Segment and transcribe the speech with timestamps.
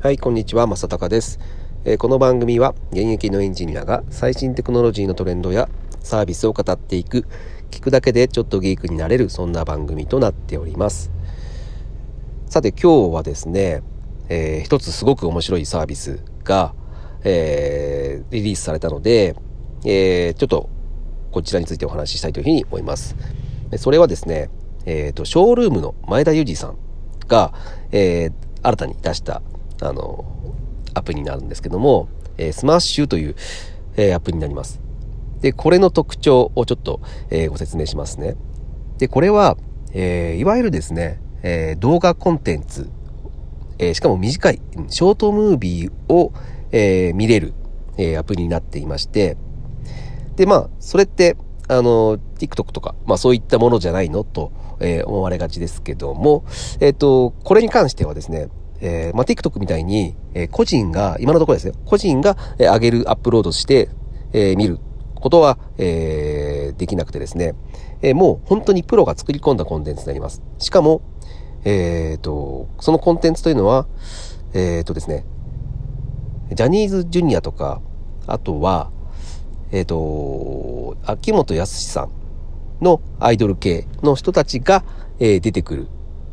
[0.00, 1.40] はい、こんにちは、正隆です、
[1.84, 5.68] えー、この番組は現役のエンジニアが最新テクノロジーのトレンドや
[6.04, 7.26] サービスを語っていく、
[7.72, 11.10] 聞くだけでちょっとギークになれる、そんな番組となっております。
[12.46, 13.82] さて、今日はですね、
[14.28, 16.76] えー、一つすごく面白いサービスが、
[17.24, 19.34] えー、リリースされたので、
[19.84, 20.70] えー、ちょっと
[21.32, 23.16] こちらについてお話ししたいというふうに思います。
[23.78, 24.48] それはですね、
[24.86, 26.78] えっ、ー、と、ショールームの前田裕二さん
[27.26, 27.52] が、
[27.90, 29.42] えー、新たに出した
[29.80, 30.24] あの、
[30.94, 33.36] アプリになるんですけども、えー、スマッシュという、
[33.96, 34.80] えー、アプリになります。
[35.40, 38.36] で、これの特徴をちょっと、えー、ご説明しますね。
[38.98, 39.56] で、これは、
[39.94, 42.90] えいわゆるですね、え動画コンテンツ、
[43.78, 46.32] えしかも短い、ショートムービーを、
[46.72, 47.54] え見れる、
[47.96, 49.38] えアプリになっていまして、
[50.36, 51.36] で、まあ、それって、
[51.68, 56.44] あの、TikTok とか、まあそういったものじゃないのと、え思われがちですけども、
[56.80, 58.48] えっ、と、これに関してはですね、
[58.80, 63.88] えー、まあ、TikTok みたいに、えー、個人が、今のところですよ、個人が、えー、上げる、アップロードして、
[64.32, 64.78] えー、見る
[65.14, 67.54] ことは、えー、できなくてですね、
[68.02, 70.42] えー、もう本当にプロが作り込んだコンテンツになります。
[70.58, 71.02] しかも、
[71.64, 73.86] えっ、ー、と、そのコンテンツというのは、
[74.54, 75.24] えっ、ー、とですね、
[76.52, 77.80] ジャニーズジュニアとか、
[78.26, 78.90] あとは、
[79.72, 82.10] えっ、ー、と、秋元康さん
[82.84, 84.84] のアイドル系の人たちが、
[85.18, 85.88] えー、出てくる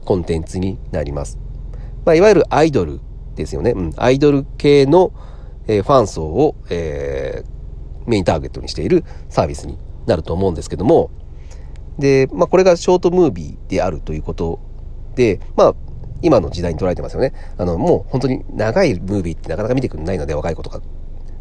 [0.05, 1.44] コンテンツになります。
[2.05, 2.99] まあ、いわゆるアイドル
[3.35, 3.71] ですよね。
[3.71, 5.11] うん、アイドル系の、
[5.67, 11.11] えー、ファン層を、えー、メインターゲットにしているサービスになると思うんですけども、
[11.97, 14.59] で、まあ、これがショートムービーであるということ
[15.15, 15.75] で、まあ、
[16.21, 17.33] 今の時代に捉えてますよね。
[17.57, 20.81] あの、もう本当に長いムービーってなかなか見てくれないので、若い子とか。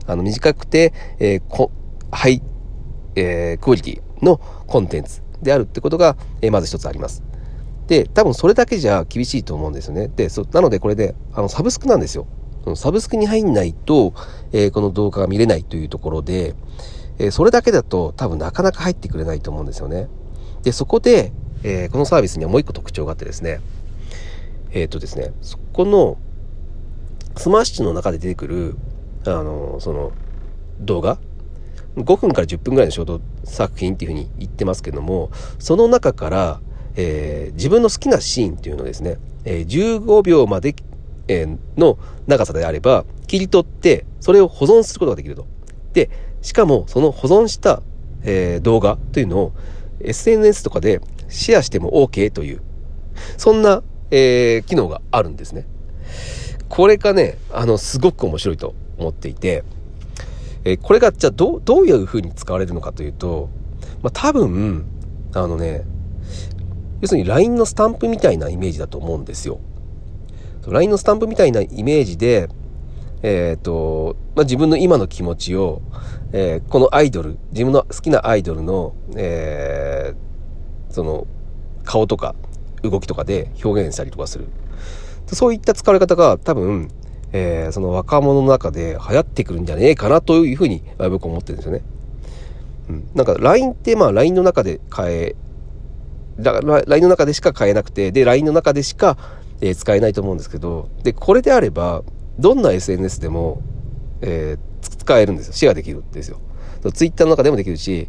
[0.07, 1.71] あの、短くて、えー、こ、
[2.11, 2.43] ハイ、
[3.17, 7.23] えー、クオリティのコンテンツであるってことが、えー、まず一つあります。
[7.87, 10.09] で、多分それだけじゃ厳しいと思うんですよね。
[10.09, 12.27] で、そなのでこれで、あの、サブスクなんですよ。
[12.77, 14.15] サブスクに入んないと、
[14.53, 16.55] えー、この動画が見れないというところで、
[17.19, 20.09] えー、それだけだと多分なかなか入ってくれないと思うんですよね。
[20.63, 23.61] で、そこで、えー、このサービスにはもう一個特徴があってですね、
[24.73, 26.17] えっ、とですね、そこの、
[27.37, 28.77] スマッシュの中で出てくる、
[29.27, 30.13] あの、その、
[30.81, 31.19] 動画
[31.97, 36.61] 5分から10分ぐらいのショート作品っていうふうに言ってますけども、その中から、
[36.97, 40.75] えー、自分の好きなシーンっていうのをですね、えー、15秒まで、
[41.29, 45.47] えー、の長さであれば、切り取って、それを保存することができると。
[45.93, 46.11] で、
[46.43, 47.83] しかも、その保存した、
[48.23, 49.53] えー、動画というのを
[50.01, 52.63] SNS とかでシェアしても OK という、
[53.37, 55.67] そんな、えー、機能があるんですね。
[56.69, 59.65] これがね、あの、すごく面白いと思っていて、
[60.65, 63.51] えー、これがじゃあどう、どういう風に使われるのかというと、
[64.03, 64.87] まあ、多分、
[65.35, 65.85] あのね、
[67.05, 69.61] 要するに LINE のスタンプみたいなイメージだと思うんですよ。
[70.67, 72.49] LINE のスタンプみたいなイメージで、
[73.23, 75.83] えっ、ー、と、まあ、自分の今の気持ちを、
[76.33, 81.27] えー、このアイドル、自分の好きなアイドルの、えー、その、
[81.85, 82.35] 顔とか
[82.83, 84.47] 動きとかで表現したりとかする。
[85.27, 86.89] そういった使われ方が多分、
[87.33, 91.83] えー、その若者の中で流行ってくるんじゃねえかなというふうに僕は思ってるんですよね。
[92.89, 93.11] うん。
[93.15, 95.37] なんか LINE ってまあ LINE の中で変え
[96.39, 99.17] だから LINE の中でしか買えなくて、で、LINE の中でしか、
[99.61, 102.03] えー、使えないと思うんですけど、で、これであれば、
[102.39, 103.63] どんな SNS でも、
[104.21, 105.53] えー、使えるんですよ。
[105.53, 106.41] シェアできるんですよ。
[106.93, 108.09] Twitter の中でもできるし、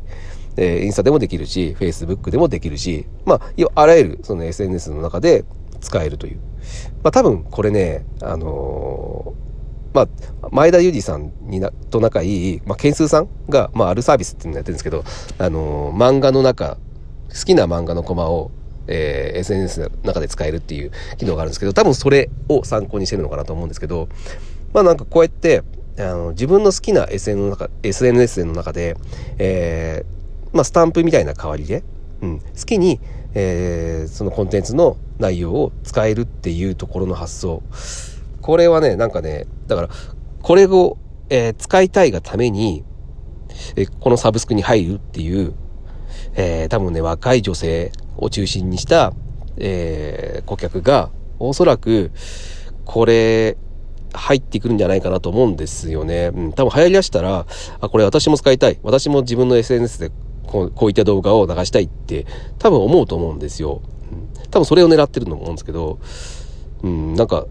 [0.58, 3.42] えー、インスタでもできるし、Facebook でもできるし、まあ、
[3.76, 5.46] あらゆるその SNS の中で
[5.82, 6.40] 使えるという。
[7.04, 10.02] まあ多分これね、あのー、ま
[10.42, 15.04] あ、前田裕二さんになと仲いい、まあ、ケンスーさんが、まあ、あるサービスっていうのをやってるんですけど、
[15.38, 16.78] あのー、漫画の中
[17.38, 18.52] 好きな漫画のコマを、
[18.88, 24.08] えー、SNS の中で使えるっていう機能があるんですけど、多分それを参考にしてるのかなと思うんですけど、
[24.74, 25.64] まあなんかこうやって、
[25.98, 28.98] あの自分の好きな SN の中 SNS の中で、
[29.38, 31.84] えー、まあスタンプみたいな代わりで、
[32.22, 33.00] うん、好きに、
[33.34, 37.62] えー、そのコンテンツの内容を使えるっていうところの発想。
[38.42, 39.90] これはね、なんかね、だから、
[40.42, 40.98] これを、
[41.30, 42.84] えー、使いたいがために、
[43.76, 45.54] えこのサブスクに入るっていう
[46.36, 49.14] えー、多分ね、若い女性を中心にした、
[49.58, 51.10] えー、顧客が、
[51.40, 52.12] おそらく、
[52.86, 53.58] これ、
[54.14, 56.32] 入ってくるんじゃないかなと思うんですよね。
[56.34, 57.46] うん、多分流行りだしたら、
[57.82, 58.80] あ、これ私も使いたい。
[58.84, 60.12] 私も自分の SNS で
[60.48, 62.26] こうこういった動画を流したいって
[62.60, 63.82] 多分思うと思うんですよ。
[64.12, 66.00] うん、多分それを狙ってると思うんですけど、
[66.84, 67.46] うん、なんか、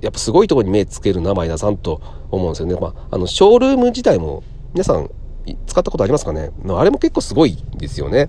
[0.00, 2.00] やっぱすごいとこに目つけるな、マイナさんと
[2.30, 2.76] 思うんですよね。
[2.80, 4.42] まあ、あの、ショールーム自体も
[4.72, 5.10] 皆さん
[5.66, 6.50] 使ったことありますかね？
[6.68, 8.28] あれも結構すごいですよね。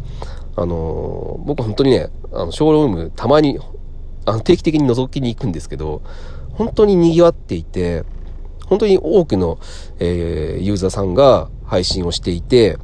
[0.55, 3.59] あの、僕本当にね、あの、ショールームたまに
[4.25, 6.01] あの定期的に覗きに行くんですけど、
[6.53, 8.03] 本当に賑わっていて、
[8.65, 9.59] 本当に多くの、
[9.99, 12.77] えー、ユーザーさんが配信をしていて、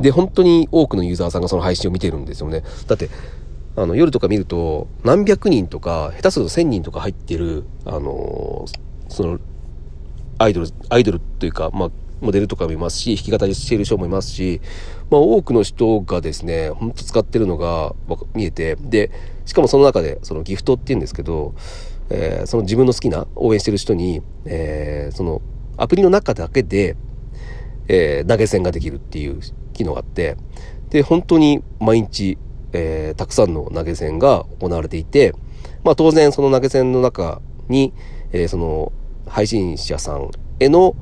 [0.00, 2.62] で、本当に多くのユーザーさんがその配信を見てるんですよね。
[2.86, 3.10] だって、
[3.76, 9.38] あの、夜とか見ると、何百人とか、下手すると1000人とか入ってる、あのー、その、
[10.38, 14.60] アイドル、アイドルというか、まあ、モデルとかもいますし、弾き語りしている人もいますし、
[15.10, 17.94] まあ、多くの人がですね、ほんと使ってるのが
[18.34, 19.10] 見えて、で、
[19.44, 21.54] しかもその中で、そのギフトって言うんですけど、
[22.10, 25.42] えー、その自分の好きな応援してる人に、えー、その
[25.76, 26.96] アプリの中だけで、
[27.88, 29.40] えー、投げ銭ができるっていう
[29.72, 30.36] 機能があって、
[30.90, 32.38] で、本当に毎日、
[32.72, 35.34] えー、たくさんの投げ銭が行われていて、
[35.84, 37.92] まあ当然その投げ銭の中に、
[38.32, 38.92] えー、その
[39.26, 40.30] 配信者さん
[40.60, 40.96] への、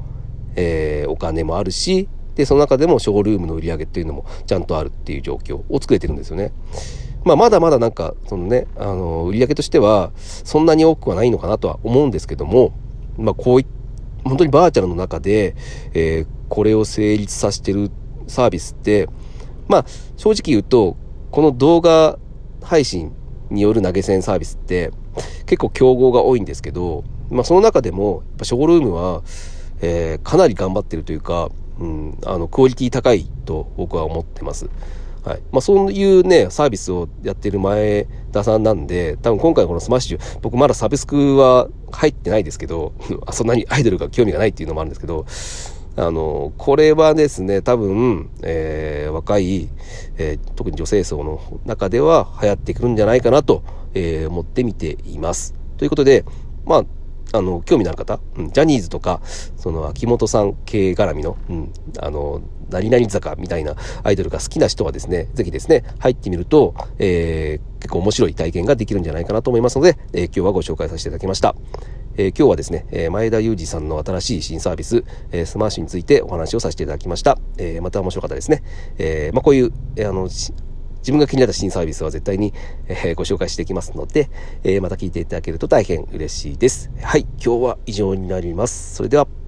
[0.57, 6.53] えー、お金もあるし、で、その中でもショールームの売り上げっていうのもちゃんとあるっていう状況を作れてるんですよね。
[7.25, 12.73] まあ、まだまだなんか、そのね、あの、売り上げとしては、そんなに多くはないのかなとは思うんですけども、
[13.17, 13.67] まあ、こうい
[14.25, 15.55] 本当にバーチャルの中で、
[15.95, 17.91] えー、これを成立させてる
[18.27, 19.09] サービスって、
[19.69, 19.87] まあ、
[20.17, 20.97] 正直言うと、
[21.31, 22.19] この動画
[22.63, 23.13] 配信
[23.51, 24.93] による投げ銭サービスって、
[25.47, 29.23] 結構競合が多いんですけど、まあ、その中でも、やっぱショールームは、
[29.81, 34.69] えー、かなり頑張ってるというか、うん、あの、クオリティ高いと僕は思ってます。
[35.25, 35.43] はい。
[35.51, 42.93] まあ、そういうね、サービスをやってる前田さんなんで、多分今回この smash、僕まだサブスクは入ってないですけど、
[43.33, 45.27] そんなにアイドルが興味がないっていうのもあるんですけど、
[45.97, 49.69] あの、これはですね、多分、えー、若い、
[50.19, 53.65] えー、特に女性層の中では流行ってくるんじゃないかなと、
[53.95, 55.55] えー、思って見ています。
[55.77, 56.25] ということで、
[56.67, 56.85] まあ、
[57.33, 59.21] あの、興味のある方、うん、ジャニーズとか、
[59.57, 62.41] その、秋元さん系絡みの、うん、あの、
[62.71, 71.55] 何々坂みたいなアイドルが好きな人はですね、ぜひですね、入ってみると、えー、結構面白い体験ができるんじゃないかなと思いますので、えー、今日はご紹介させていただきました。
[72.19, 77.39] えー、今日はですね、え前田裕二さんの新しい新サービス、えスマーシについてお話をさせていただきました。
[77.59, 78.63] えまた面白かったですね。
[78.97, 80.27] えまあ、こういう、えあの、
[81.07, 82.53] 自分が気になった新サービスは絶対に、
[82.89, 84.29] えご紹介していきますので、
[84.65, 86.91] えまた聞いていただけると大変嬉しいです。
[87.01, 88.97] はい、今日は以上になります。
[88.97, 89.46] それでは。